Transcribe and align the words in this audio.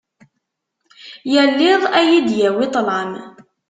Yal 1.33 1.57
iḍ 1.71 1.83
ad 1.99 2.05
yi-d-yawi 2.09 2.65
ṭṭlam. 2.69 3.11